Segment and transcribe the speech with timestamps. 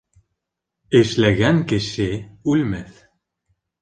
[1.01, 2.09] Эшләгән кеше
[2.55, 3.05] үлмәҫ.